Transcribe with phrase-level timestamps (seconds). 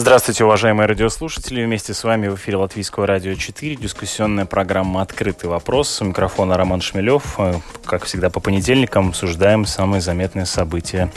[0.00, 1.62] Здравствуйте, уважаемые радиослушатели.
[1.62, 6.00] Вместе с вами в эфире Латвийского радио 4 дискуссионная программа «Открытый вопрос».
[6.00, 7.34] У микрофона Роман Шмелев.
[7.36, 11.12] Э, как всегда, по понедельникам обсуждаем самые заметные события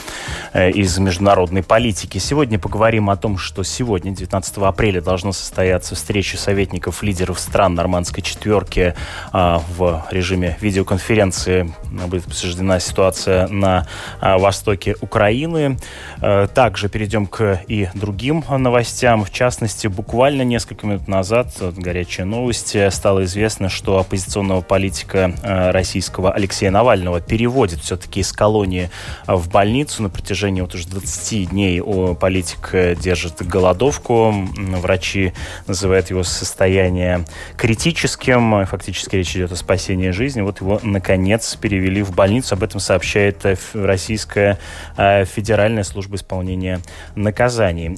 [0.52, 2.18] э, из международной политики.
[2.18, 8.22] Сегодня поговорим о том, что сегодня, 19 апреля, должна состояться встреча советников лидеров стран нормандской
[8.22, 8.96] четверки
[9.32, 11.74] а, в режиме видеоконференции.
[12.08, 13.88] Будет обсуждена ситуация на
[14.20, 15.78] востоке Украины.
[16.22, 19.24] Э, также перейдем к и другим новостям новостям.
[19.24, 26.34] В частности, буквально несколько минут назад, горячая новость, стало известно, что оппозиционного политика э, российского
[26.34, 28.90] Алексея Навального переводит все-таки из колонии
[29.28, 30.02] в больницу.
[30.02, 31.84] На протяжении вот уже 20 дней
[32.20, 34.34] политик э, держит голодовку.
[34.58, 35.34] Врачи
[35.68, 38.66] называют его состояние критическим.
[38.66, 40.42] Фактически речь идет о спасении жизни.
[40.42, 42.56] Вот его, наконец, перевели в больницу.
[42.56, 44.58] Об этом сообщает э, Российская
[44.98, 46.80] Федеральная служба исполнения
[47.14, 47.96] наказаний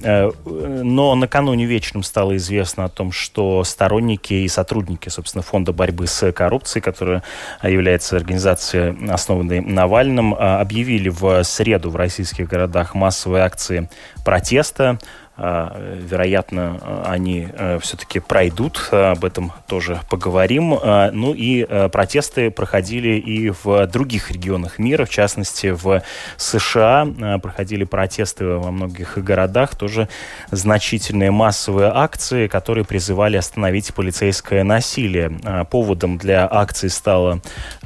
[0.66, 6.32] но накануне вечером стало известно о том, что сторонники и сотрудники, собственно, Фонда борьбы с
[6.32, 7.22] коррупцией, которая
[7.62, 13.88] является организацией, основанной Навальным, а, объявили в среду в российских городах массовые акции
[14.24, 14.98] протеста
[15.36, 20.78] вероятно, они э, все-таки пройдут, об этом тоже поговорим.
[20.80, 26.02] А, ну и э, протесты проходили и в других регионах мира, в частности, в
[26.38, 30.08] США а, проходили протесты во многих городах, тоже
[30.50, 35.38] значительные массовые акции, которые призывали остановить полицейское насилие.
[35.70, 37.40] Поводом для акции стало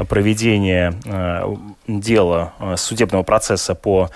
[0.08, 0.94] проведение
[1.86, 4.10] дела судебного процесса по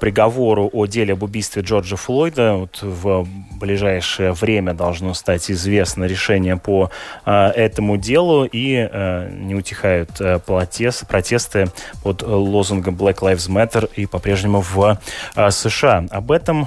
[0.00, 2.54] приговору о деле об убийстве Джорджа Флойда.
[2.54, 3.26] Вот в
[3.58, 6.90] ближайшее время должно стать известно решение по
[7.24, 11.68] а, этому делу, и а, не утихают а, протесты, протесты
[12.02, 14.98] под лозунгом Black Lives Matter и по-прежнему в
[15.50, 16.06] США.
[16.10, 16.66] Об этом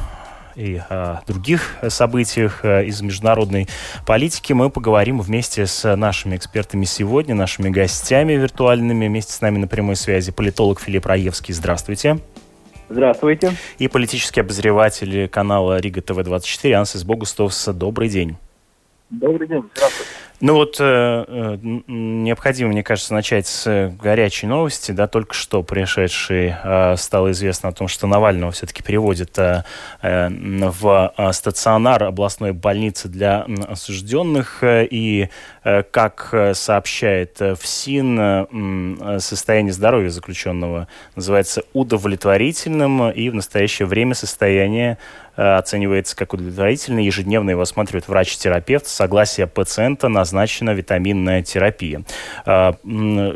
[0.56, 3.70] и о других событиях из международной
[4.06, 9.08] политики мы поговорим вместе с нашими экспертами сегодня, нашими гостями виртуальными.
[9.08, 11.54] Вместе с нами на прямой связи политолог Филипп Раевский.
[11.54, 12.20] Здравствуйте.
[12.92, 13.54] Здравствуйте.
[13.78, 17.68] И политический обозреватель канала Рига ТВ-24 Ансис Богустовс.
[17.68, 18.36] Добрый день.
[19.10, 19.64] Добрый день.
[19.74, 20.12] Здравствуйте.
[20.42, 21.58] Ну вот э, э,
[21.88, 24.92] необходимо, мне кажется, начать с горячей новости.
[24.92, 29.64] Да, только что пришедший э, стало известно о том, что Навального все-таки переводят э,
[30.02, 34.64] э в э, стационар областной больницы для осужденных.
[34.64, 35.30] И,
[35.61, 43.12] э, как сообщает ФСИН, э, состояние здоровья заключенного называется удовлетворительным.
[43.12, 44.98] И в настоящее время состояние
[45.38, 47.06] Э, оценивается как удовлетворительный.
[47.06, 48.86] Ежедневно его осматривает врач-терапевт.
[48.88, 52.04] Согласие пациента назначена витаминная терапия.
[52.46, 52.74] Э,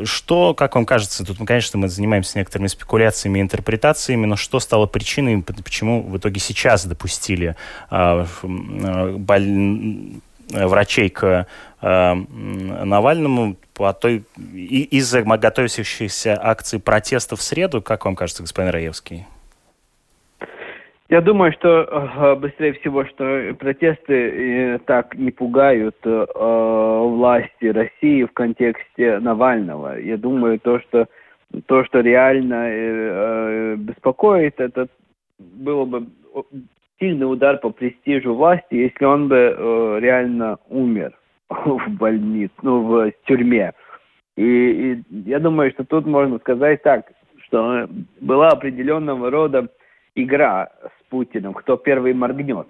[0.04, 4.86] что, как вам кажется, тут, конечно, мы занимаемся некоторыми спекуляциями и интерпретациями, но что стало
[4.86, 7.56] причиной, почему в итоге сейчас допустили
[7.90, 8.26] э,
[10.50, 11.46] врачей к
[11.82, 14.24] Навальному по той
[14.54, 19.26] из-за готовящихся акций протеста в среду, как вам кажется, господин Раевский?
[21.08, 24.14] Я думаю, что э, быстрее всего, что протесты
[24.74, 30.00] э, так не пугают э, власти России в контексте Навального.
[30.00, 31.06] Я думаю, то, что
[31.66, 34.88] то, что реально беспокоит, это
[35.38, 36.06] было бы
[36.98, 41.12] сильный удар по престижу власти, если он бы реально умер
[41.48, 43.72] в больнице, ну, в тюрьме.
[44.36, 47.10] И, и я думаю, что тут можно сказать так,
[47.46, 47.88] что
[48.20, 49.68] была определенного рода
[50.14, 52.66] игра с Путиным, кто первый моргнет.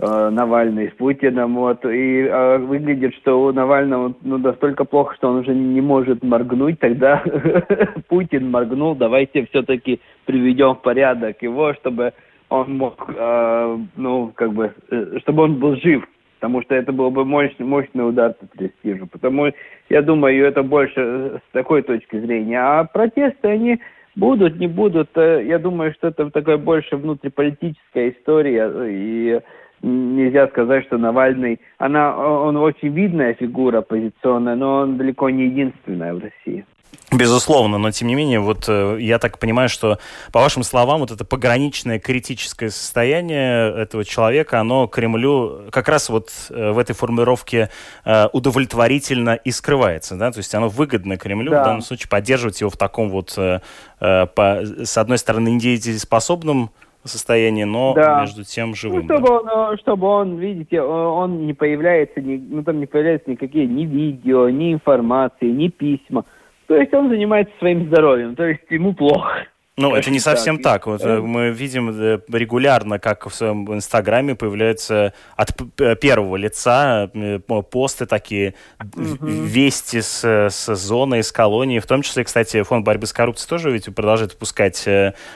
[0.00, 5.28] Э, Навальный с Путиным, вот, и э, выглядит, что у Навального ну, настолько плохо, что
[5.28, 7.22] он уже не может моргнуть, тогда
[8.08, 12.12] Путин моргнул, давайте все-таки приведем в порядок его, чтобы
[12.48, 16.06] он мог, э, ну, как бы, э, чтобы он был жив,
[16.40, 19.06] потому что это был бы мощный, мощный удар по престижу.
[19.06, 19.52] Потому,
[19.88, 22.58] я думаю, это больше с такой точки зрения.
[22.58, 23.78] А протесты, они
[24.18, 29.40] Будут, не будут, э, я думаю, что это такая больше внутриполитическая история, и
[29.80, 36.14] нельзя сказать, что Навальный, она, он очень видная фигура оппозиционная, но он далеко не единственная
[36.14, 36.66] в России.
[37.10, 39.98] Безусловно, но тем не менее, вот э, я так понимаю, что,
[40.30, 46.28] по вашим словам, вот это пограничное критическое состояние этого человека, оно Кремлю как раз вот
[46.50, 47.70] э, в этой формулировке
[48.04, 51.62] э, удовлетворительно и скрывается, да, то есть оно выгодно Кремлю да.
[51.62, 53.34] в данном случае поддерживать его в таком вот,
[53.98, 56.70] по, с одной стороны, недееспособном
[57.04, 58.20] состоянии, но да.
[58.20, 59.06] между тем живым.
[59.06, 59.70] Ну, чтобы, да.
[59.70, 64.74] он, чтобы он, видите, он не появляется, ну там не появляются никакие ни видео, ни
[64.74, 66.26] информации, ни письма.
[66.68, 69.46] То есть он занимается своим здоровьем, то есть ему плохо.
[69.78, 70.84] Ну, это не совсем так.
[70.84, 70.86] так.
[70.86, 75.50] Вот э, мы видим э, регулярно, как в своем инстаграме появляются от
[76.00, 79.24] первого лица э, посты такие, угу.
[79.24, 81.78] вести с, с зоны, из колонии.
[81.78, 84.86] В том числе, кстати, фонд борьбы с коррупцией тоже ведь продолжает выпускать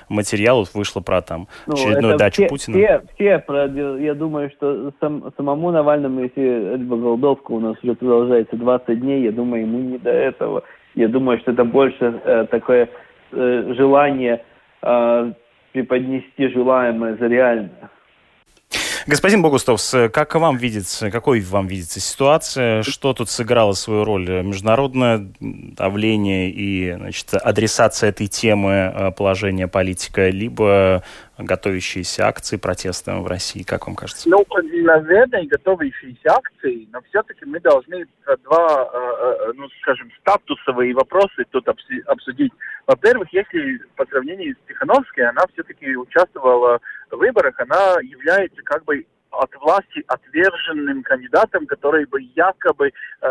[0.09, 0.59] материал.
[0.59, 2.77] Вот вышло про там ну, очередную дачу все, Путина.
[3.15, 9.01] Все, все, я думаю, что сам, самому Навальному, если голодовка у нас уже продолжается 20
[9.01, 10.65] дней, я думаю, ему не до этого.
[10.95, 12.89] Я думаю, что это больше э, такое
[13.33, 14.45] э, желание
[14.83, 15.33] э,
[15.73, 17.91] преподнести желаемое за реальное.
[19.07, 22.83] Господин Богустовс, как вам видится, какой вам видится ситуация?
[22.83, 24.29] Что тут сыграло свою роль?
[24.43, 31.03] Международное давление и значит, адресация этой темы э, положения политика, либо
[31.45, 34.29] готовящиеся акции протеста в России, как вам кажется?
[34.29, 38.07] Ну, наверное, готовящиеся акции, но все-таки мы должны
[38.45, 42.53] два, э, э, ну, скажем, статусовые вопросы тут обсудить.
[42.87, 46.81] Во-первых, если по сравнению с Тихановской, она все-таки участвовала
[47.11, 53.29] в выборах, она является как бы от власти отверженным кандидатом, который бы якобы э,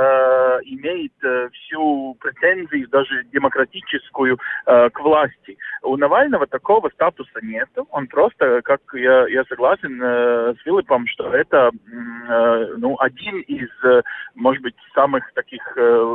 [0.65, 5.57] имеет э, всю претензию, даже демократическую, э, к власти.
[5.83, 7.69] У Навального такого статуса нет.
[7.92, 13.69] Он просто, как я, я согласен э, с Филиппом, что это э, ну, один из,
[13.83, 14.01] э,
[14.36, 16.12] может быть, самых таких э,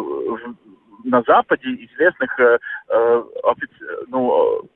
[1.07, 2.59] на Западе известных э,
[2.89, 3.23] э
[4.09, 4.69] ну,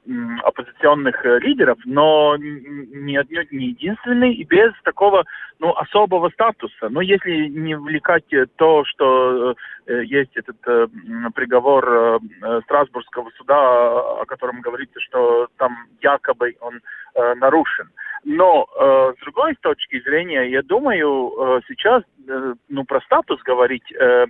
[0.43, 5.25] оппозиционных лидеров, но не отнюдь не единственный и без такого
[5.59, 6.89] ну, особого статуса.
[6.89, 8.25] Но если не влекать
[8.57, 9.55] то, что
[9.87, 10.87] э, есть этот э,
[11.35, 16.81] приговор э, Страсбургского суда, о котором говорится, что там якобы он
[17.15, 17.91] э, нарушен.
[18.25, 23.93] Но э, с другой точки зрения, я думаю, э, сейчас э, ну, про статус говорить
[23.93, 24.27] э,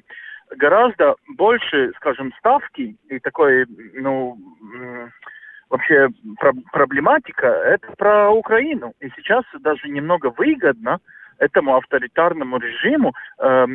[0.57, 4.37] гораздо больше, скажем, ставки и такой, ну,
[5.69, 6.09] вообще
[6.39, 8.93] про проблематика, это про Украину.
[9.01, 10.99] И сейчас даже немного выгодно
[11.39, 13.67] этому авторитарному режиму э,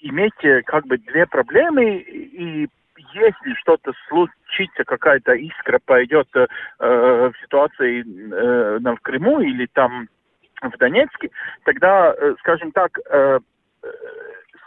[0.00, 2.68] иметь э, как бы две проблемы и
[3.14, 6.46] если что-то случится, какая-то искра пойдет э,
[6.78, 10.08] в ситуации э, в Крыму или там
[10.62, 11.30] в Донецке,
[11.64, 13.40] тогда, э, скажем так, э,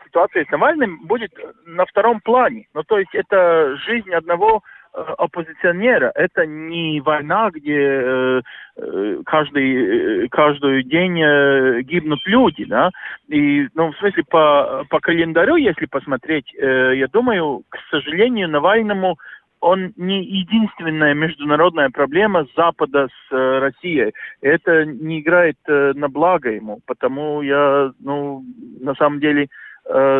[0.05, 1.31] ситуация с Навальным будет
[1.65, 2.67] на втором плане.
[2.73, 4.61] Ну, то есть это жизнь одного
[4.93, 6.11] э, оппозиционера.
[6.15, 8.41] Это не война, где э,
[8.77, 12.91] э каждый, э, каждый день э, гибнут люди, да.
[13.27, 19.17] И, ну, в смысле, по, по календарю, если посмотреть, э, я думаю, к сожалению, Навальному
[19.61, 24.13] он не единственная международная проблема Запада с э, Россией.
[24.41, 28.43] Это не играет э, на благо ему, потому я, ну,
[28.79, 29.49] на самом деле, Э,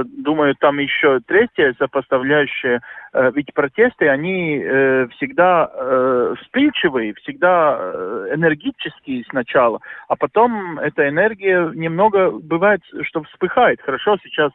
[0.06, 2.80] думаю, там еще третье сопоставляющее, э,
[3.34, 7.78] ведь протесты, они э, всегда вспыльчивые, всегда
[8.34, 13.82] энергические сначала, а потом эта энергия немного бывает, что вспыхает.
[13.82, 14.52] Хорошо, сейчас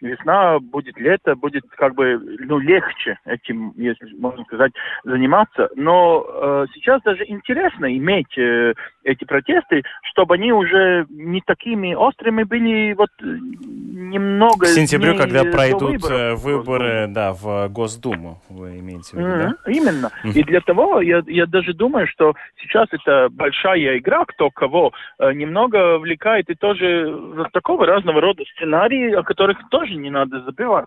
[0.00, 4.72] весна, будет лето, будет как бы ну, легче этим, если можно сказать,
[5.04, 12.92] заниматься, но сейчас даже интересно иметь эти протесты, чтобы они уже не такими острыми были
[12.94, 19.10] вот немного много К сентябрю, когда пройдут выборов, э, выборы, да, в Госдуму, вы имеете
[19.10, 19.50] в виду, mm-hmm.
[19.64, 19.70] да?
[19.70, 20.10] Именно.
[20.24, 20.32] Mm-hmm.
[20.34, 25.32] И для того я, я даже думаю, что сейчас это большая игра, кто кого, э,
[25.32, 30.86] немного влекает и тоже такого разного рода сценарии, о которых тоже не надо забывать.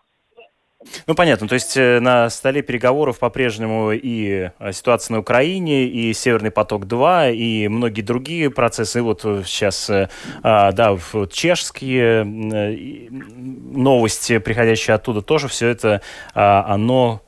[1.07, 1.47] Ну, понятно.
[1.47, 7.35] То есть э, на столе переговоров по-прежнему и э, ситуация на Украине, и Северный поток-2,
[7.35, 8.99] и многие другие процессы.
[8.99, 10.09] И вот сейчас, э,
[10.41, 16.01] а, да, вот чешские новости, приходящие оттуда, тоже все это,
[16.33, 17.21] а, оно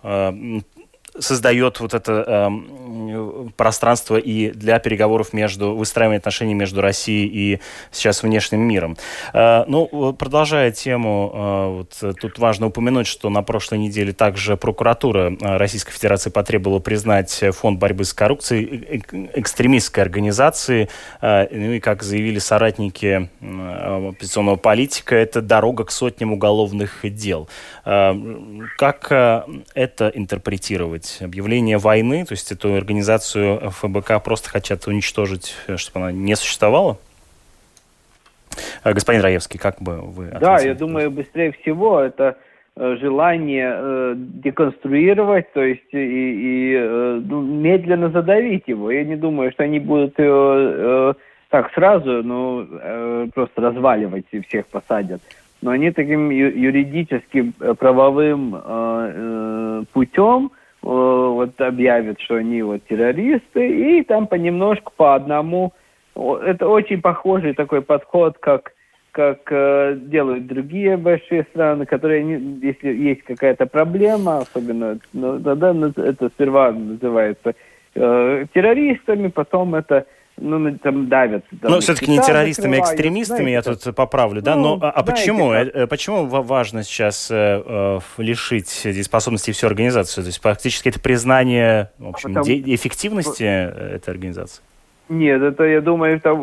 [1.20, 7.60] создает вот это э, пространство и для переговоров между выстраивания отношений между Россией и
[7.92, 8.98] сейчас внешним миром.
[9.34, 15.32] Э, ну, продолжая тему, э, вот тут важно упомянуть, что на прошлой неделе также прокуратура
[15.32, 20.90] э, Российской Федерации потребовала признать фонд борьбы с коррупцией э, экстремистской организацией.
[21.22, 27.50] Э, ну и как заявили соратники э, оппозиционного политика, это дорога к сотням уголовных дел.
[27.86, 28.14] Э,
[28.78, 31.01] как э, это интерпретировать?
[31.22, 36.98] Объявление войны, то есть эту организацию ФБК просто хотят уничтожить, чтобы она не существовала?
[38.84, 40.44] Господин Раевский, как бы вы ответили?
[40.44, 42.38] Да, я думаю, быстрее всего это
[42.78, 48.92] желание э, деконструировать, то есть и, и э, ну, медленно задавить его.
[48.92, 51.14] Я не думаю, что они будут э,
[51.50, 55.22] так сразу, ну, э, просто разваливать и всех посадят
[55.62, 62.84] но они таким юридическим э, правовым э, э, путем э, вот объявят, что они вот
[62.88, 65.74] террористы, и там понемножку по одному.
[66.16, 68.74] Это очень похожий такой подход, как
[69.12, 75.76] как э, делают другие большие страны, которые, не, если есть какая-то проблема, особенно, ну, тогда
[75.98, 77.54] это сперва называется
[77.94, 80.06] э, террористами, потом это
[80.38, 81.44] ну, там давят.
[81.62, 84.56] Там, ну, все-таки не террористами, а экстремистами, знаете, я тут поправлю, да?
[84.56, 85.50] Ну, Но, а, а почему?
[85.50, 85.68] Как?
[85.76, 87.36] Э, почему важно сейчас э,
[87.66, 90.24] э лишить дееспособности всю организацию?
[90.24, 92.56] То есть, фактически, это признание, в общем, а Потому...
[92.56, 94.62] эффективности э, этой организации?
[95.10, 96.38] Нет, это, я думаю, это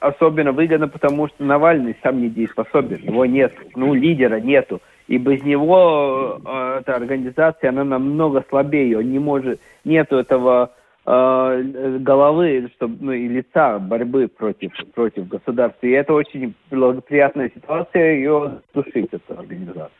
[0.00, 4.80] особенно выгодно, потому что Навальный сам не дееспособен, его нет, ну, лидера нету.
[5.08, 10.72] И без него э, эта организация, она намного слабее, он не может, нету этого
[11.08, 15.86] головы чтобы, ну, и лица борьбы против, против государства.
[15.86, 19.90] И это очень благоприятная ситуация, ее душить, эту организацию.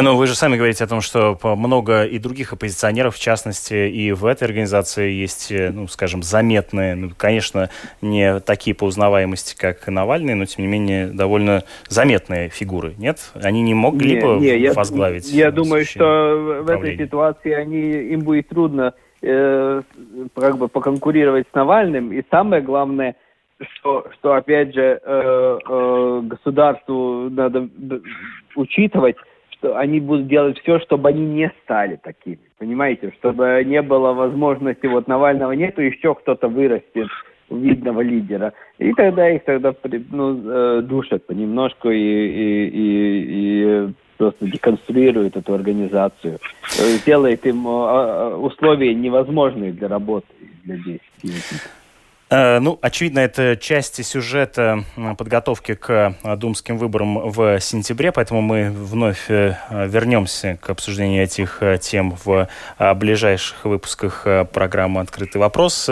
[0.00, 4.12] Но вы же сами говорите о том, что много и других оппозиционеров, в частности, и
[4.12, 7.68] в этой организации есть, э, ну, скажем, заметные, ну, конечно,
[8.00, 13.32] не такие по узнаваемости, как Навальный, но, тем не менее, довольно заметные фигуры, нет?
[13.34, 15.30] Они не могли не, бы не, возглавить?
[15.30, 19.82] Я, я думаю, что в этой ситуации они, им будет трудно э,
[20.34, 22.12] как бы поконкурировать с Навальным.
[22.12, 23.16] И самое главное,
[23.74, 27.68] что, что опять же, э, э, государству надо
[28.56, 29.16] учитывать,
[29.50, 32.40] что они будут делать все, чтобы они не стали такими.
[32.58, 37.08] Понимаете, чтобы не было возможности, вот Навального нету, еще кто-то вырастет
[37.50, 38.52] видного лидера.
[38.78, 39.74] И тогда их тогда
[40.10, 46.38] ну, э, душат понемножку и, и, и, и просто деконструирует эту организацию,
[46.78, 50.28] э, делает им э, э, условия невозможные для работы,
[50.64, 51.34] для действий.
[52.34, 54.84] Ну, очевидно, это часть сюжета
[55.18, 62.48] подготовки к думским выборам в сентябре, поэтому мы вновь вернемся к обсуждению этих тем в
[62.78, 65.90] ближайших выпусках программы «Открытый вопрос».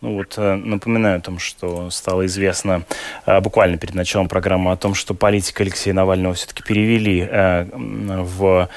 [0.00, 2.84] Ну вот э, напоминаю о том, что стало известно
[3.26, 8.68] э, буквально перед началом программы о том, что политика Алексея Навального все-таки перевели э, в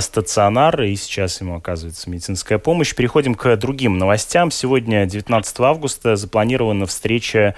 [0.00, 2.94] стационар, и сейчас ему оказывается медицинская помощь.
[2.94, 4.52] Переходим к другим новостям.
[4.52, 7.54] Сегодня, 19 августа, запланирована встреча,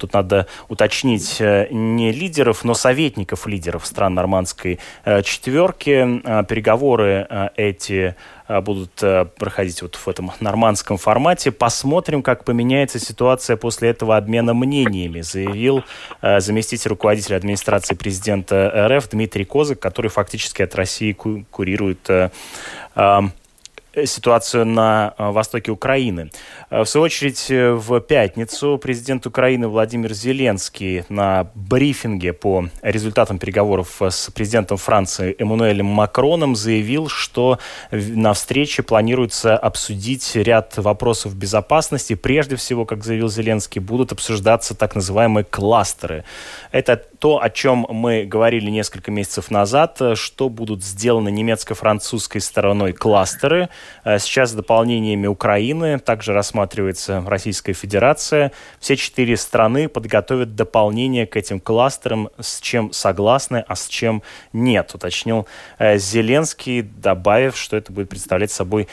[0.00, 4.80] тут надо уточнить, не лидеров, но советников лидеров стран нормандской
[5.22, 6.20] четверки.
[6.44, 8.16] Переговоры эти
[8.60, 11.52] будут э, проходить вот в этом нормандском формате.
[11.52, 15.84] Посмотрим, как поменяется ситуация после этого обмена мнениями, заявил
[16.22, 22.10] э, заместитель руководителя администрации президента РФ Дмитрий Козык, который фактически от России курирует
[22.94, 23.20] Э,
[24.04, 26.30] ситуацию на э, востоке Украины.
[26.70, 34.00] Э, в свою очередь, в пятницу президент Украины Владимир Зеленский на брифинге по результатам переговоров
[34.00, 37.58] с президентом Франции Эммануэлем Макроном заявил, что
[37.90, 42.14] на встрече планируется обсудить ряд вопросов безопасности.
[42.14, 46.24] Прежде всего, как заявил Зеленский, будут обсуждаться так называемые кластеры.
[46.72, 53.68] Это то, о чем мы говорили несколько месяцев назад, что будут сделаны немецко-французской стороной кластеры.
[54.04, 58.52] Э, сейчас с дополнениями Украины также рассматривается Российская Федерация.
[58.80, 64.22] Все четыре страны подготовят дополнение к этим кластерам, с чем согласны, а с чем
[64.54, 65.46] нет, уточнил
[65.78, 68.88] э, Зеленский, добавив, что это будет представлять собой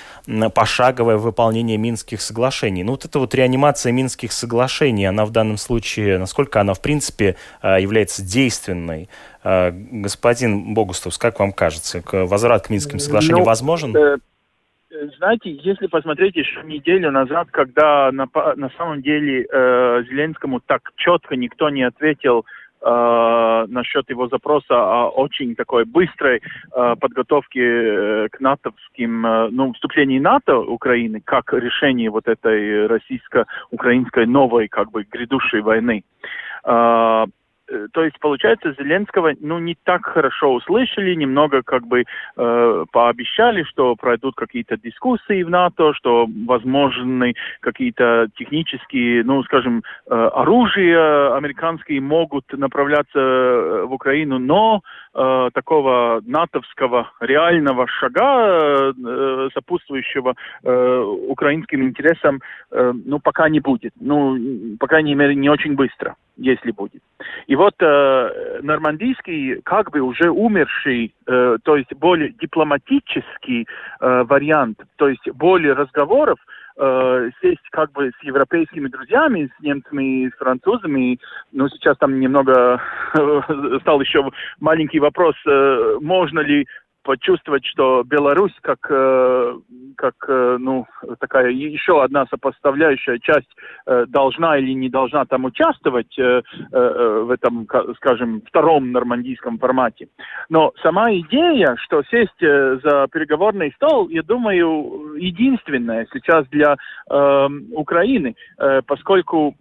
[0.53, 2.83] пошаговое выполнение Минских соглашений.
[2.83, 7.37] Ну вот эта вот реанимация Минских соглашений, она в данном случае, насколько она в принципе
[7.61, 9.09] э, является является действенной.
[9.43, 13.95] А, господин Богустов, как вам кажется, возврат к Минским соглашениям ну, возможен?
[13.95, 14.17] Э,
[15.17, 21.35] знаете, если посмотреть еще неделю назад, когда на, на самом деле э, Зеленскому так четко
[21.35, 22.45] никто не ответил
[22.81, 29.73] э, насчет его запроса о очень такой быстрой э, подготовке э, к натовским, э, ну,
[29.73, 36.03] вступлении НАТО Украины как решение вот этой российско-украинской новой, как бы, грядущей войны.
[36.63, 37.25] Э,
[37.93, 43.95] то есть, получается, Зеленского, ну, не так хорошо услышали, немного как бы э, пообещали, что
[43.95, 52.45] пройдут какие-то дискуссии в НАТО, что возможны какие-то технические, ну, скажем, э, оружия американские могут
[52.53, 54.81] направляться э, в Украину, но
[55.17, 63.93] э, такого натовского реального шага, э, сопутствующего э, украинским интересам, э, ну, пока не будет.
[63.99, 67.01] Ну, по крайней мере, не очень быстро, если будет.
[67.47, 73.67] И вот э, нормандийский, как бы уже умерший, э, то есть более дипломатический
[73.99, 76.39] э, вариант, то есть более разговоров,
[76.77, 81.19] э, сесть как бы с европейскими друзьями, с немцами, с французами.
[81.51, 82.81] Ну, сейчас там немного
[83.81, 84.29] стал еще
[84.59, 86.67] маленький вопрос, э, можно ли
[87.07, 89.53] почувствовать, что Беларусь как, э,
[89.95, 90.85] как э, ну,
[91.19, 93.47] такая еще одна сопоставляющая часть
[93.85, 100.09] э, должна или не должна там участвовать в этом, скажем, втором нормандийском формате.
[100.49, 106.75] Но сама идея, что сесть за переговорный стол, я думаю, единственная сейчас для
[107.09, 108.35] э, Украины,
[108.85, 109.55] поскольку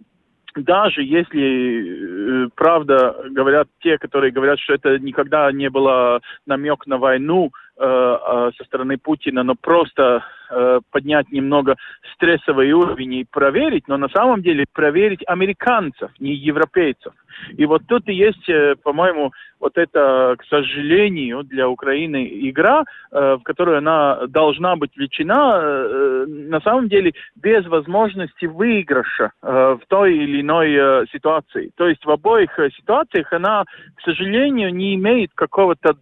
[0.63, 6.97] даже если э, правда говорят те, которые говорят, что это никогда не было намек на
[6.97, 11.75] войну э, э, со стороны Путина, но просто э, поднять немного
[12.13, 17.13] стрессовый уровень и проверить, но на самом деле проверить американцев, не европейцев.
[17.55, 23.37] И вот тут и есть, э, по-моему, вот это, к сожалению, для Украины игра, э,
[23.39, 30.41] в которую она должна быть влечена, на самом деле без возможности выигрыша в той или
[30.41, 31.71] иной ситуации.
[31.75, 33.63] То есть в обоих ситуациях она,
[33.95, 35.93] к сожалению, не имеет какого-то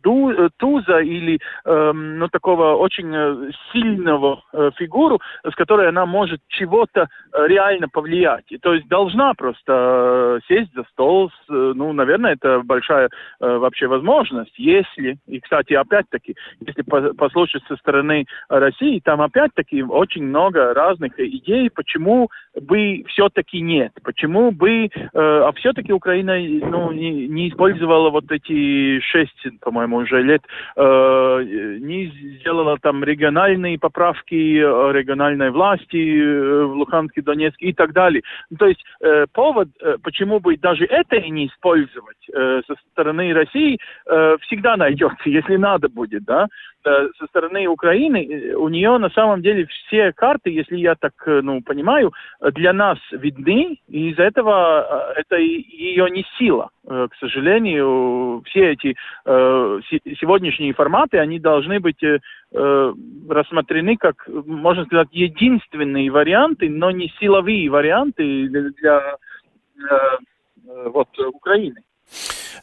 [0.57, 4.34] туза или эм, ну, такого очень сильного
[4.77, 8.45] фигуру, с которой она может чего-то реально повлиять.
[8.61, 13.09] То есть должна просто сесть за стол, с, ну, наверное, это большая
[13.41, 20.23] Э, вообще возможность, если, и, кстати, опять-таки, если послушать со стороны России, там опять-таки очень
[20.23, 27.27] много разных идей, почему бы все-таки нет, почему бы, э, а все-таки Украина ну, не,
[27.27, 30.41] не использовала вот эти шесть, по-моему, уже лет,
[30.75, 32.07] э, не
[32.39, 38.23] сделала там региональные поправки региональной власти в Луганске, Донецке и так далее.
[38.57, 38.83] То есть
[39.33, 39.69] повод,
[40.03, 45.89] почему бы даже это и не использовать со стороны России э, всегда найдется, если надо
[45.89, 46.47] будет, да.
[46.85, 51.13] Э, со стороны Украины э, у нее на самом деле все карты, если я так,
[51.25, 52.13] э, ну, понимаю,
[52.53, 56.69] для нас видны, и из-за этого это ее не сила.
[56.85, 58.95] К сожалению, все эти
[59.25, 62.03] сегодняшние форматы, они должны быть
[62.51, 69.17] рассмотрены как, можно сказать, единственные варианты, но не силовые варианты для, для
[70.91, 71.81] вот, Украины.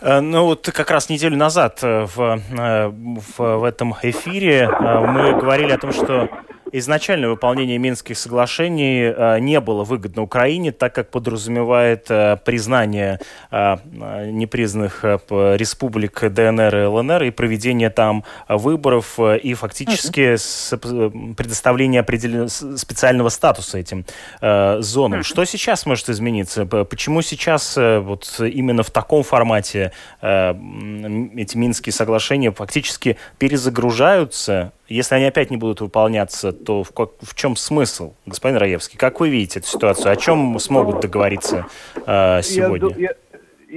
[0.00, 5.38] Э, ну вот как раз неделю назад э, в, э, в, в этом эфире мы
[5.38, 6.28] говорили о том, что
[6.72, 13.76] изначально выполнение Минских соглашений э, не было выгодно Украине, так как подразумевает э, признание э,
[14.30, 21.34] непризнанных республик ДНР и ЛНР и проведение там выборов и фактически uh-huh.
[21.34, 22.48] предоставление определен...
[22.48, 24.04] специального статуса этим
[24.40, 25.20] зонам.
[25.20, 25.24] Uh-huh.
[25.24, 26.64] Что сейчас может измениться?
[26.64, 35.50] Почему сейчас вот именно в таком формате эти Минские соглашения фактически перезагружаются если они опять
[35.50, 38.98] не будут выполняться, то в, как, в чем смысл, господин Раевский?
[38.98, 40.12] Как вы видите эту ситуацию?
[40.12, 41.66] О чем смогут договориться
[42.06, 42.90] э, сегодня?
[42.96, 43.14] Я, я,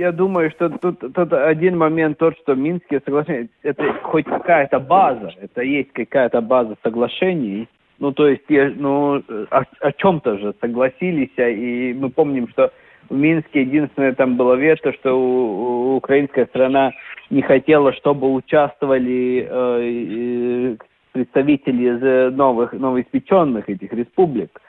[0.07, 5.31] я думаю, что тут, тут один момент тот, что Минские соглашения, это хоть какая-то база,
[5.41, 11.47] это есть какая-то база соглашений, ну, то есть, ну, о, о чем-то же согласились, а,
[11.47, 12.73] и мы помним, что
[13.09, 16.91] в Минске единственное там было вето, что у, у украинская страна
[17.29, 20.75] не хотела, чтобы участвовали э,
[21.15, 24.59] представители из новых, новоиспеченных этих республик.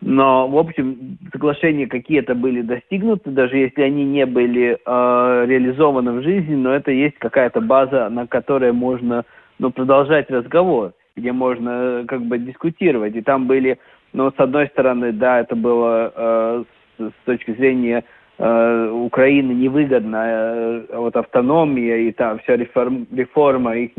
[0.00, 6.22] Но, в общем, соглашения какие-то были достигнуты, даже если они не были э, реализованы в
[6.22, 9.24] жизни, но это есть какая-то база, на которой можно
[9.60, 13.14] ну, продолжать разговор, где можно э, как бы дискутировать.
[13.14, 13.78] И там были,
[14.12, 16.64] ну, с одной стороны, да, это было э,
[16.98, 23.76] с, с точки зрения э, Украины невыгодна э, вот автономия и там вся реформ, реформа
[23.76, 23.92] их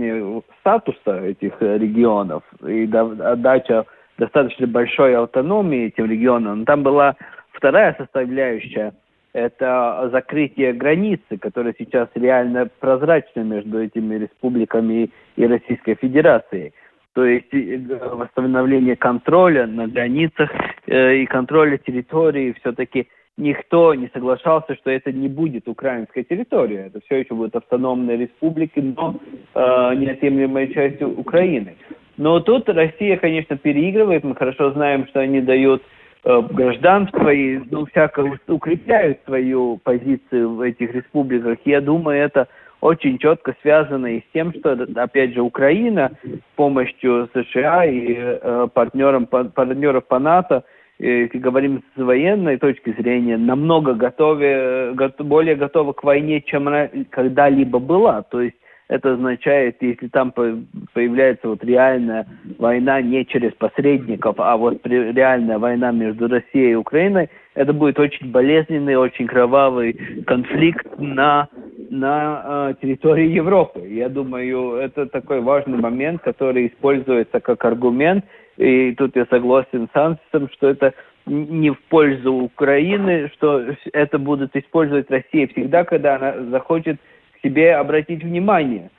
[0.59, 3.85] статуса этих э, регионов и отдача
[4.19, 6.59] достаточно большой автономии этим регионам.
[6.59, 7.15] Но там была
[7.51, 8.93] вторая составляющая
[9.33, 16.73] это закрытие границы, которая сейчас реально прозрачна между этими республиками и Российской Федерацией.
[17.13, 17.79] То есть э,
[18.13, 20.51] восстановление контроля на границах
[20.85, 26.87] э, и контроля территории все-таки никто не соглашался, что это не будет украинская территория.
[26.87, 29.15] Это все еще будет автономная республика, но
[29.53, 31.75] э, неотъемлемая часть Украины.
[32.17, 34.23] Но тут Россия, конечно, переигрывает.
[34.23, 35.83] Мы хорошо знаем, что они дают
[36.23, 41.59] э, гражданство и ну, всяко укрепляют свою позицию в этих республиках.
[41.65, 42.47] Я думаю, это
[42.81, 48.67] очень четко связано и с тем, что, опять же, Украина с помощью США и э,
[48.73, 50.63] партнерам, партнеров по НАТО–
[50.99, 57.79] если говорим с военной точки зрения, намного готове, более готова к войне, чем она когда-либо
[57.79, 58.23] была.
[58.23, 58.57] То есть
[58.87, 62.25] это означает, если там появляется вот реальная
[62.57, 68.31] война не через посредников, а вот реальная война между Россией и Украиной, это будет очень
[68.31, 69.93] болезненный, очень кровавый
[70.25, 71.49] конфликт на,
[71.89, 73.79] на э, территории Европы.
[73.87, 78.23] Я думаю, это такой важный момент, который используется как аргумент
[78.57, 80.93] и тут я согласен с Ансисом, что это
[81.25, 86.97] не в пользу Украины, что это будет использовать Россия всегда, когда она захочет
[87.33, 88.89] к себе обратить внимание.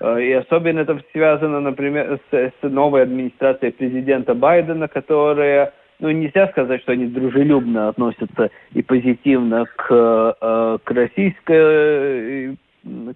[0.00, 6.48] Э, и особенно это связано, например, с, с новой администрацией президента Байдена, которая, ну, нельзя
[6.48, 12.56] сказать, что они дружелюбно относятся и позитивно к, э, к российской,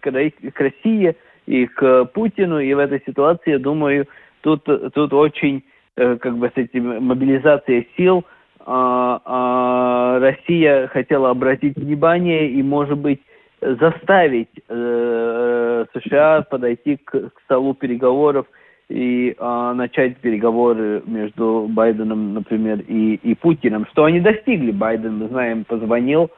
[0.01, 2.61] к России и к Путину.
[2.61, 4.07] И в этой ситуации, я думаю,
[4.43, 5.65] тут, тут очень
[5.97, 8.25] как бы с этим мобилизацией сил
[8.67, 13.21] а, а, Россия хотела обратить внимание и, может быть,
[13.61, 18.47] заставить э, США подойти к, к столу переговоров
[18.89, 24.71] и э, начать переговоры между Байденом, например, и, и Путиным, что они достигли.
[24.71, 26.31] Байден, мы знаем, позвонил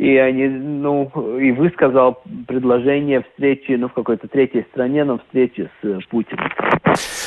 [0.00, 5.86] и они, ну, и высказал предложение встречи, ну, в какой-то третьей стране, но встречи с
[5.86, 6.50] э, Путиным.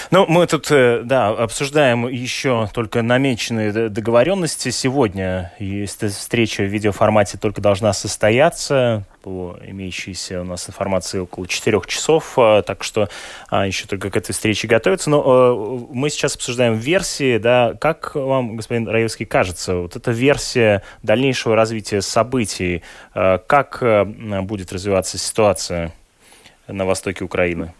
[0.09, 4.69] Ну, мы тут, э, да, обсуждаем еще только намеченные договоренности.
[4.69, 12.33] Сегодня встреча в видеоформате только должна состояться по имеющейся у нас информации около 4 часов,
[12.37, 13.07] а, так что
[13.49, 15.09] а, еще только к этой встрече готовиться.
[15.09, 20.83] Но а, мы сейчас обсуждаем версии, да, как вам, господин Раевский, кажется, вот эта версия
[21.01, 22.83] дальнейшего развития событий,
[23.13, 23.83] как
[24.43, 25.93] будет развиваться ситуация
[26.67, 27.73] на востоке Украины?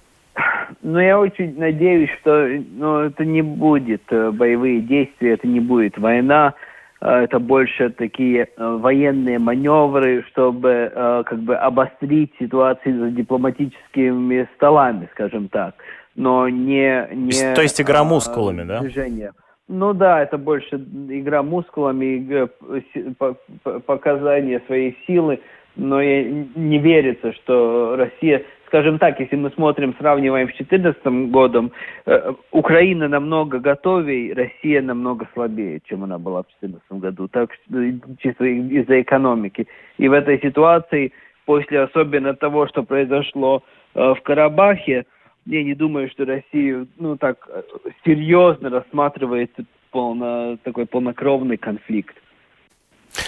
[0.82, 5.98] Ну, я очень надеюсь, что ну, это не будет э, боевые действия, это не будет
[5.98, 6.73] война, Э,
[7.10, 15.10] это больше такие э, военные маневры, чтобы э, как бы обострить ситуацию за дипломатическими столами,
[15.12, 15.76] скажем так,
[16.16, 17.54] но не не.
[17.56, 18.80] То есть игра мускулами, да?
[18.80, 19.32] Движение.
[19.68, 22.48] Ну да, это больше игра мускулами,
[23.86, 25.39] показание своей силы,
[25.76, 31.72] но не верится, что Россия скажем так, если мы смотрим, сравниваем с 2014 годом,
[32.08, 37.78] э, Украина намного готовее, Россия намного слабее, чем она была в 2014 году, так что
[38.18, 39.68] чисто из-за экономики.
[40.00, 41.12] И в этой ситуации,
[41.46, 43.62] после особенно того, что произошло
[43.94, 45.06] э, в Карабахе,
[45.46, 47.48] я не думаю, что Россия, ну так,
[48.04, 49.52] серьезно рассматривает
[49.92, 52.16] полно, такой полнокровный конфликт.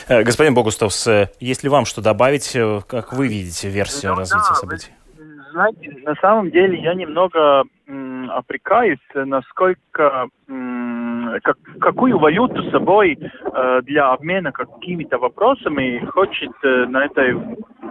[0.08, 1.08] Э, господин Богустовс,
[1.40, 4.95] есть ли вам что добавить, как вы видите версию ну, развития да, событий?
[5.56, 10.28] Знаете, на самом деле я немного м, опрекаюсь, насколько
[11.44, 17.34] как, какую валюту с собой э, для обмена какими-то вопросами хочет э, на этой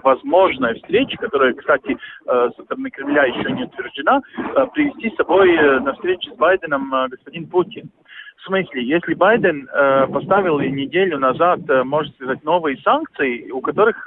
[0.04, 5.52] возможной встрече, которая, кстати, э, со стороны Кремля еще не утверждена, э, привести с собой
[5.56, 7.90] э, на встречу с Байденом господин Путин.
[8.36, 9.66] В смысле, если Байден
[10.12, 14.06] поставил неделю назад, э, можно сказать, новые санкции, у которых,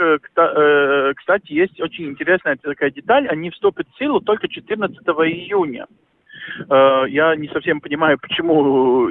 [1.16, 5.88] кстати, есть очень интересная такая деталь, они вступят в силу только 14 июня.
[6.70, 9.08] Я не совсем понимаю, почему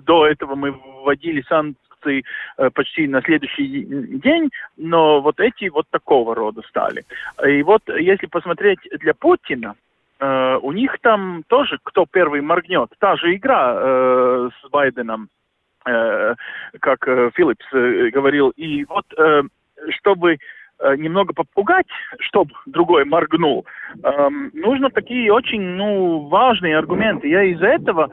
[0.00, 3.84] до этого мы вводили санкции э, почти на следующий
[4.18, 7.04] день, но вот эти вот такого рода стали.
[7.46, 9.74] И вот если посмотреть для Путина,
[10.20, 12.90] э, у них там тоже кто первый моргнет.
[12.98, 15.28] Та же игра э, с Байденом,
[15.84, 17.04] как
[17.36, 17.64] Филлипс
[18.12, 18.50] говорил.
[18.56, 19.04] И вот,
[19.90, 20.38] чтобы
[20.96, 21.86] немного попугать,
[22.18, 23.64] чтобы другой моргнул,
[24.02, 27.28] эм, нужно такие очень, ну, важные аргументы.
[27.28, 28.10] Я из-за этого,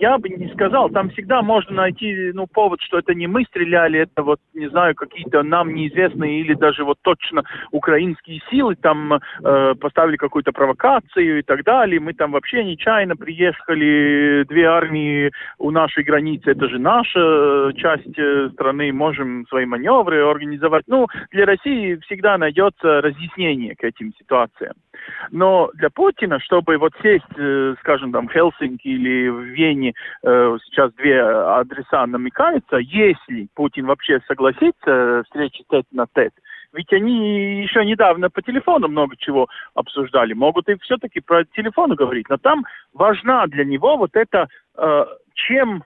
[0.00, 4.00] я бы не сказал, там всегда можно найти, ну, повод, что это не мы стреляли,
[4.00, 9.74] это вот, не знаю, какие-то нам неизвестные или даже вот точно украинские силы там э,
[9.80, 12.00] поставили какую-то провокацию и так далее.
[12.00, 18.50] Мы там вообще нечаянно приехали, две армии у нашей границы, это же наша часть э,
[18.54, 20.84] страны, можем свои маневры организовать.
[20.88, 24.74] Ну, для России всегда найдется разъяснение к этим ситуациям.
[25.30, 29.92] Но для Путина, чтобы вот сесть, э, скажем, там, в Хельсинки или в Вене,
[30.22, 36.32] э, сейчас две адреса намекаются, если Путин вообще согласится встречи тет на тет,
[36.72, 40.32] ведь они еще недавно по телефону много чего обсуждали.
[40.32, 42.28] Могут и все-таки про телефон говорить.
[42.28, 45.82] Но там важна для него вот это, э, чем,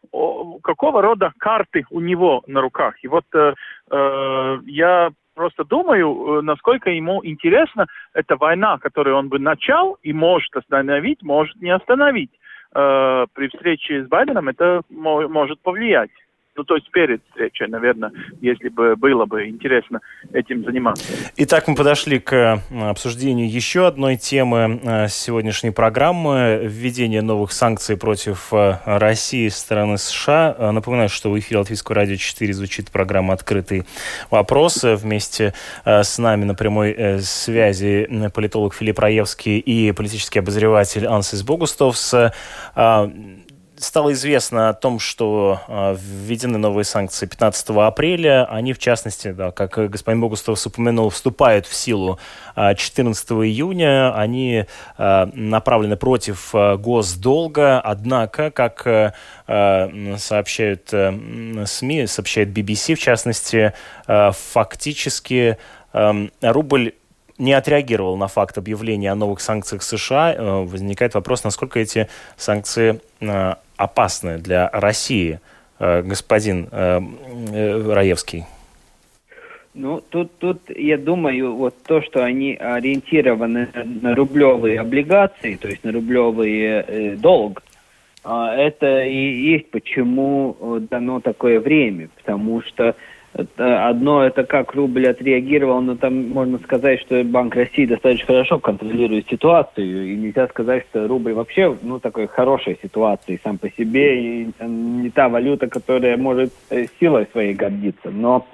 [0.62, 2.94] какого рода карты у него на руках.
[3.02, 3.54] И вот э,
[3.90, 10.54] э, я просто думаю, насколько ему интересна эта война, которую он бы начал и может
[10.56, 12.30] остановить, может не остановить.
[12.74, 16.10] При встрече с Байденом это может повлиять
[16.56, 20.00] ну, то есть перед встречей, наверное, если бы было бы интересно
[20.32, 21.04] этим заниматься.
[21.36, 27.96] Итак, мы подошли к э, обсуждению еще одной темы э, сегодняшней программы– введение новых санкций
[27.96, 30.72] против э, России со стороны США.
[30.72, 33.84] Напоминаю, что в эфире Латвийского радио 4 звучит программа «Открытый
[34.30, 34.84] вопрос».
[34.84, 42.14] Вместе с нами на прямой связи политолог Филипп Раевский и политический обозреватель Ансис Богустовс
[43.76, 48.46] стало известно о том, что э, введены новые санкции 15 апреля.
[48.46, 52.18] Они, в частности, да, как господин Богустов упомянул, вступают в силу
[52.56, 54.14] э, а, 14 июня.
[54.14, 54.64] Они
[54.98, 57.80] э, направлены против госдолга.
[57.80, 59.14] Однако, как
[59.46, 63.72] сообщают СМИ, сообщает BBC, в частности,
[64.06, 65.58] фактически
[65.92, 66.92] рубль
[67.38, 70.36] не отреагировал на факт объявления о новых санкциях США.
[70.64, 73.00] Возникает вопрос, насколько эти санкции
[73.76, 75.40] опасны для России,
[75.78, 77.00] э, господин э,
[77.52, 78.44] э, Раевский?
[79.74, 85.82] Ну, тут, тут, я думаю, вот то, что они ориентированы на рублевые облигации, то есть
[85.82, 87.62] на рублевый э, долг,
[88.24, 92.94] э, это и есть почему дано такое время, потому что
[93.56, 99.28] Одно это как рубль отреагировал, но там можно сказать, что Банк России достаточно хорошо контролирует
[99.28, 104.48] ситуацию, и нельзя сказать, что рубль вообще, ну, такой хорошей ситуации сам по себе, и
[104.64, 108.10] не та валюта, которая может э, силой своей гордиться.
[108.10, 108.46] Но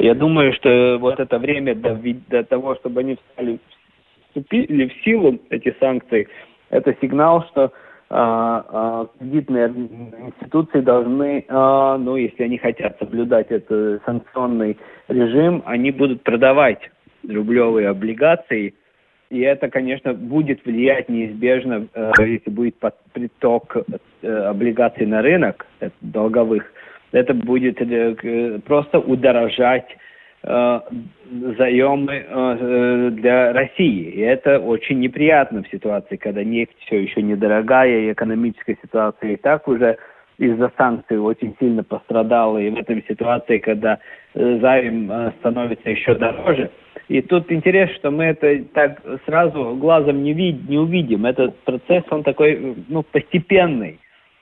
[0.00, 1.96] я думаю, что вот это время до,
[2.28, 3.60] до того, чтобы они встали,
[4.26, 6.26] вступили в силу, эти санкции,
[6.70, 7.72] это сигнал, что
[8.08, 16.90] кредитные институции должны, а, ну, если они хотят соблюдать этот санкционный режим, они будут продавать
[17.28, 18.74] рублевые облигации,
[19.28, 21.86] и это, конечно, будет влиять неизбежно,
[22.18, 22.76] если будет
[23.12, 23.76] приток
[24.22, 26.64] э, облигаций на рынок э, долговых,
[27.12, 30.07] это будет э, просто удорожать Э,
[31.58, 34.10] заемы э, для России.
[34.10, 39.36] И это очень неприятно в ситуации, когда нефть все еще недорогая, и экономическая ситуация и
[39.36, 39.98] так уже
[40.38, 42.56] из-за санкций очень сильно пострадала.
[42.58, 43.98] И в этой ситуации, когда
[44.34, 46.70] э, займ становится еще дороже.
[47.08, 51.26] И тут интересно, что мы это так сразу глазом не, вид не увидим.
[51.26, 53.98] Этот процесс, он такой ну, постепенный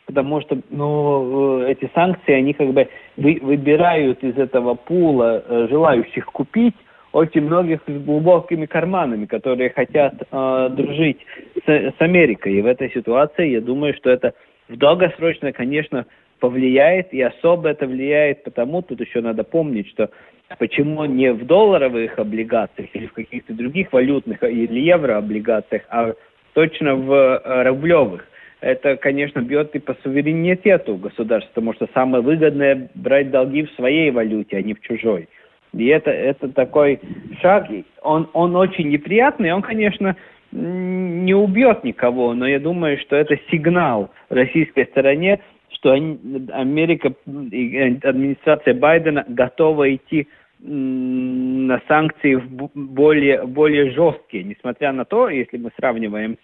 [0.06, 5.66] потому что ну, э, эти санкции, они как бы вы, выбирают из этого пула э,
[5.68, 6.76] желающих купить
[7.12, 11.18] очень многих с глубокими карманами, которые хотят э, дружить
[11.66, 12.54] с, с Америкой.
[12.54, 14.34] И в этой ситуации я думаю, что это
[14.68, 16.06] в долгосрочно, конечно,
[16.40, 20.10] повлияет, и особо это влияет потому, тут еще надо помнить, что
[20.58, 26.12] почему не в долларовых облигациях или в каких-то других валютных или еврооблигациях, а
[26.52, 28.28] точно в э, рублевых
[28.60, 34.10] это, конечно, бьет и по суверенитету государства, потому что самое выгодное брать долги в своей
[34.10, 35.28] валюте, а не в чужой.
[35.74, 37.00] И это, это такой
[37.42, 37.68] шаг,
[38.02, 40.16] он, он очень неприятный, он, конечно,
[40.52, 45.40] не убьет никого, но я думаю, что это сигнал российской стороне,
[45.70, 50.28] что Америка и администрация Байдена готова идти
[50.60, 52.36] на санкции
[52.74, 56.38] более, более жесткие, несмотря на то, если мы сравниваем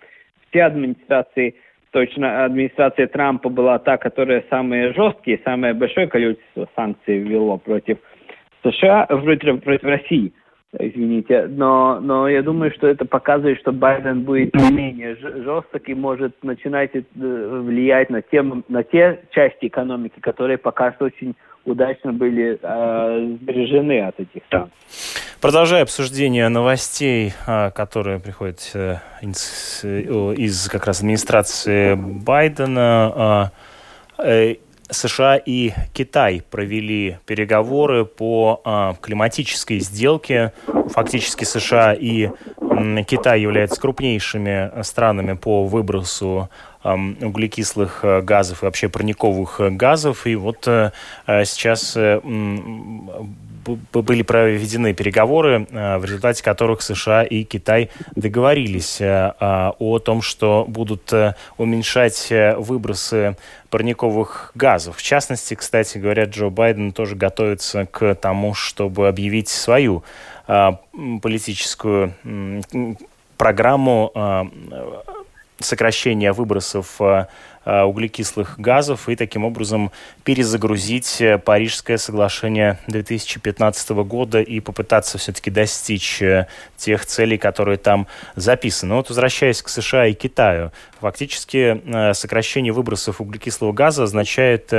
[0.51, 1.55] все администрации
[1.93, 7.99] точно администрация Трампа была та, которая самые жесткие, самое большое количество санкций ввело против
[8.65, 10.33] США, против, против России,
[10.79, 11.47] извините.
[11.49, 16.43] Но, но я думаю, что это показывает, что Байден будет не менее жесток и может
[16.43, 22.59] начинать э, влиять на, тем, на те части экономики, которые пока что очень удачно были
[22.61, 24.73] э, сбережены от этих санкций.
[25.41, 33.51] Продолжая обсуждение новостей, а, которые приходят э, из, из как раз администрации Байдена, а,
[34.19, 34.55] э,
[34.93, 40.53] США и Китай провели переговоры по э, климатической сделке.
[40.91, 46.49] Фактически США и э, Китай являются крупнейшими странами по выбросу
[46.85, 50.27] э, углекислых газов и вообще парниковых газов.
[50.27, 50.93] И вот э,
[51.45, 52.21] сейчас э,
[53.65, 60.65] были проведены переговоры, э, в результате которых США и Китай договорились э, о том, что
[60.67, 63.37] будут э, уменьшать выбросы
[63.71, 64.97] парниковых газов.
[64.97, 70.03] В частности, кстати говоря, Джо Байден тоже готовится к тому, чтобы объявить свою
[70.47, 72.15] политическую
[73.37, 74.51] программу
[75.61, 77.01] сокращения выбросов
[77.65, 79.93] Э, углекислых газов и таким образом
[80.25, 88.09] перезагрузить э, Парижское соглашение 2015 года и попытаться все-таки достичь э, тех целей, которые там
[88.35, 88.97] записаны.
[88.97, 94.73] Вот возвращаясь к США и Китаю, фактически сокращение выбросов углекислого газа означает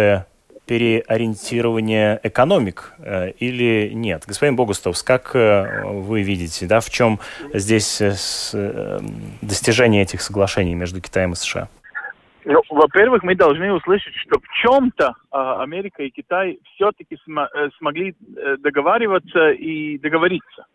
[0.65, 4.23] переориентирование экономик э, или нет?
[4.27, 7.19] Господин Богустовс, как э, вы видите, да, в чем
[7.53, 8.99] здесь э,
[9.41, 11.67] достижение этих соглашений между Китаем и США?
[12.45, 18.15] Ну, во-первых, мы должны услышать, что в чем-то э, Америка и Китай все-таки см- смогли
[18.59, 20.65] договариваться и договориться.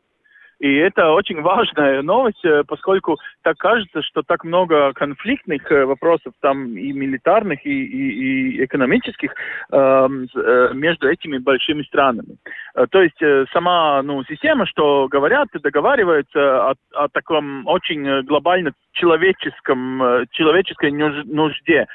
[0.60, 6.32] И это очень важная новость, э, поскольку так кажется, что так много конфликтных э, вопросов
[6.40, 9.34] там и милитарных, и, и, и экономических
[9.70, 12.38] эм, э, между этими большими странами.
[12.74, 13.20] Э, то есть
[13.52, 21.86] сама ну, система, что говорят договариваются о, о таком очень глобально человеческом, человеческой нужде.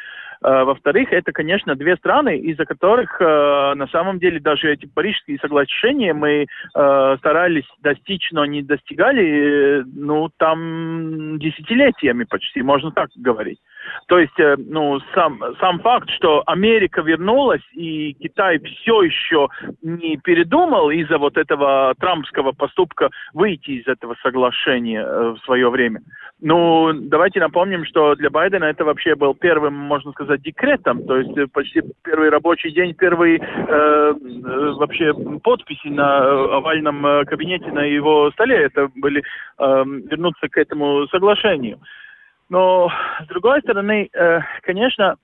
[0.44, 5.38] Э, во-вторых, это, конечно, две страны, из-за которых э, на самом деле даже эти парижские
[5.40, 13.60] соглашения мы э, старались достичь, но не достигали, ну, там десятилетиями почти, можно так говорить.
[14.08, 19.50] То есть, э, ну, сам, сам факт, что Америка вернулась и Китай все еще
[19.82, 26.02] не передумал из-за вот этого трампского поступка выйти из этого соглашения э, в свое время.
[26.42, 31.52] Ну, давайте напомним, что для Байдена это вообще был первым, можно сказать, декретом, то есть
[31.54, 34.14] почти первый рабочий день, первые э,
[34.76, 36.20] вообще подписи на
[36.58, 41.80] овальном кабинете на его столе, это были э, вернуться к этому соглашению.
[42.50, 42.92] Но,
[43.24, 45.16] с другой стороны, э, конечно,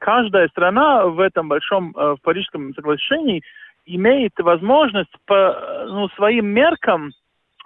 [0.00, 3.42] каждая страна в этом большом э, в Парижском соглашении
[3.86, 7.12] имеет возможность по ну, своим меркам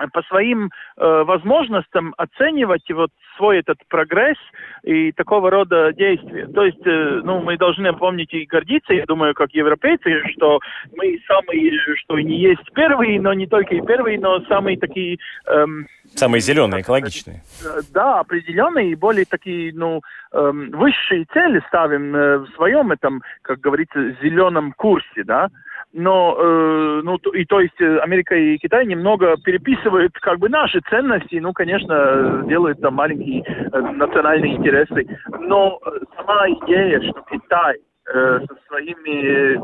[0.06, 4.36] по своим э, возможностям оценивать вот свой этот прогресс
[4.82, 6.46] и такого рода действия.
[6.46, 10.60] То есть, э, ну, мы должны помнить и гордиться, я думаю, как европейцы, что
[10.94, 15.18] мы самые, что не есть первые, но не только и первые, но самые такие...
[15.46, 17.42] Эм, самые зеленые, экологичные.
[17.64, 23.22] Э, да, определенные и более такие, ну, эм, высшие цели ставим э, в своем этом,
[23.42, 25.48] как говорится, зеленом курсе, да
[25.92, 30.80] но э, ну и то есть э, Америка и Китай немного переписывают как бы наши
[30.88, 35.06] ценности, ну конечно делают там маленькие э, национальные интересы,
[35.40, 37.76] но э, сама идея, что Китай
[38.12, 39.58] э, со своими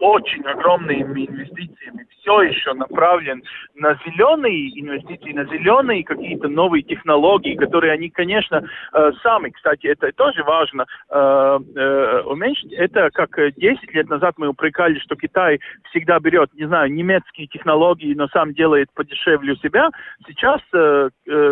[0.00, 3.42] очень огромными инвестициями все еще направлен
[3.74, 8.62] на зеленые инвестиции, на зеленые какие-то новые технологии, которые они, конечно,
[8.92, 12.72] э, сами, кстати, это тоже важно э, э, уменьшить.
[12.72, 15.60] Это как 10 лет назад мы упрекали, что Китай
[15.90, 19.88] всегда берет, не знаю, немецкие технологии, но сам делает подешевле у себя.
[20.26, 20.60] Сейчас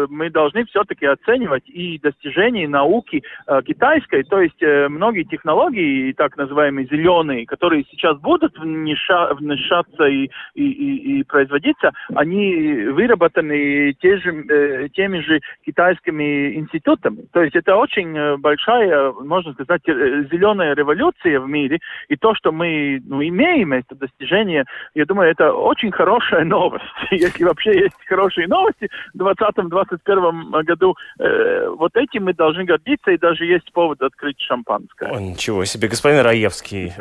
[0.09, 3.23] мы должны все-таки оценивать и достижения науки
[3.65, 11.19] китайской, то есть многие технологии, так называемые зеленые, которые сейчас будут внешаться и, и и,
[11.19, 17.27] и производиться, они выработаны те же, э, теми же китайскими институтами.
[17.33, 21.79] То есть это очень э, большая, можно сказать, зеленая революция в мире.
[22.09, 26.85] И то, что мы ну, имеем, это достижение, я думаю, это очень хорошая новость.
[27.11, 33.19] Если вообще есть хорошие новости в 2020-2021 году, э, вот этим мы должны гордиться, и
[33.19, 35.11] даже есть повод открыть шампанское.
[35.11, 35.89] О, ничего себе.
[35.89, 36.93] Господин Раевский,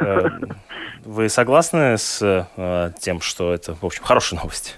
[1.06, 2.50] вы согласны с
[3.00, 4.74] тем, что это, в общем, хорошие новости.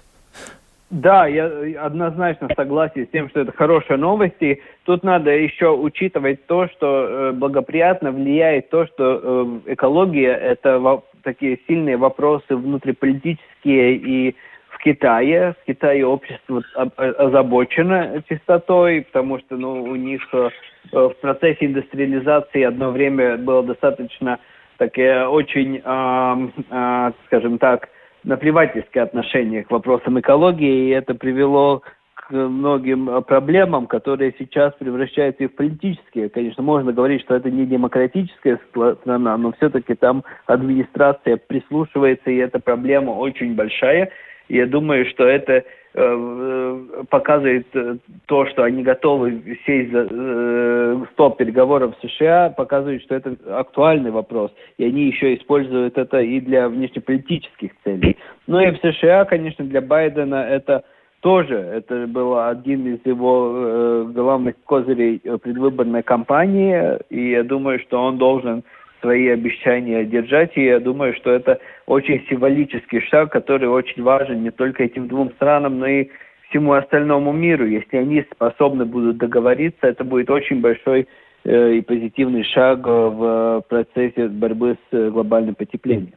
[0.90, 1.46] Да, я
[1.82, 4.62] однозначно согласен с тем, что это хорошие новости.
[4.86, 11.60] Тут надо еще учитывать то, что э, благоприятно влияет то, что э, экология– это такие
[11.68, 14.36] сильные вопросы внутриполитические и
[14.70, 15.56] в Китае.
[15.62, 16.64] В Китае общество
[16.96, 20.50] озабочено чистотой, потому что ну, у них э,
[20.94, 24.40] в процессе индустриализации одно время было достаточно
[24.78, 27.90] такие очень, э, э, скажем так,
[28.24, 31.82] наплевательское отношение к вопросам экологии, и это привело
[32.16, 36.30] к многим проблемам, которые сейчас превращаются и в политические.
[36.30, 38.60] Конечно, можно говорить, что это не демократическая
[39.02, 44.10] страна, но все-таки там администрация прислушивается, и эта проблема очень большая.
[44.50, 45.64] Я думаю, что это э,
[47.10, 53.16] показывает э, то, что они готовы сесть за э, стол переговоров с США, показывает, что
[53.16, 54.52] это актуальный вопрос.
[54.78, 58.18] И они еще используют это и для внешнеполитических целей.
[58.46, 60.84] Ну и в США, конечно, для Байдена это
[61.22, 68.04] тоже это был один из его э, главных козырей предвыборной кампании, и я думаю, что
[68.04, 68.64] он должен
[69.02, 74.52] свои обещания держать, и я думаю, что это очень символический шаг, который очень важен не
[74.52, 76.10] только этим двум странам, но и
[76.50, 77.66] всему остальному миру.
[77.66, 81.08] Если они способны будут договориться, это будет очень большой
[81.44, 86.14] э, и позитивный шаг в процессе борьбы с глобальным потеплением.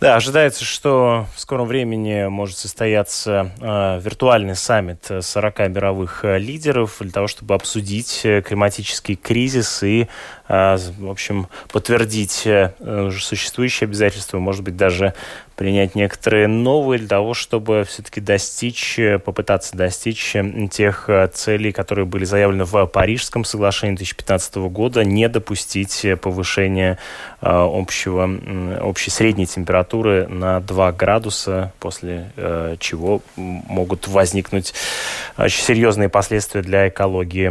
[0.00, 6.98] Да, ожидается, что в скором времени может состояться э, виртуальный саммит 40 мировых э, лидеров
[7.00, 12.72] для того, чтобы обсудить э, климатический кризис и, э, в общем, подтвердить э,
[13.18, 15.14] существующие обязательства, может быть, даже
[15.56, 22.04] принять некоторые новые для того, чтобы все-таки достичь, э, попытаться достичь э, тех целей, которые
[22.04, 26.98] были заявлены в Парижском соглашении 2015 года, не допустить повышения
[27.40, 28.28] общего,
[28.82, 32.30] общей средней температуры на 2 градуса, после
[32.80, 34.74] чего могут возникнуть
[35.36, 37.48] очень серьезные последствия для экологии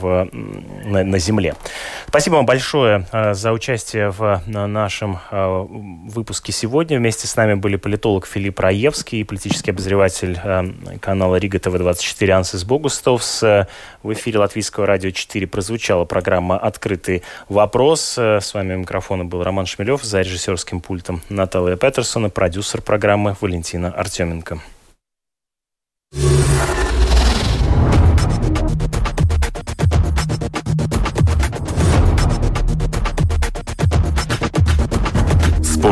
[0.00, 1.54] в, на, на Земле.
[2.10, 5.20] Спасибо вам большое за участие в нашем
[6.08, 6.98] выпуске сегодня.
[6.98, 12.64] Вместе с нами были политолог Филипп Раевский и политический обозреватель э, канала Рига ТВ-24 Ансис
[12.64, 13.44] Богустовс.
[13.44, 13.68] Э,
[14.02, 18.18] в эфире Латвийского радио 4 прозвучала программа «Открытый вопрос».
[18.18, 23.92] Э, с вами микрофона был Роман Шмелев, за режиссерским пультом Наталья Петерсона, продюсер программы Валентина
[23.92, 24.60] Артеменко.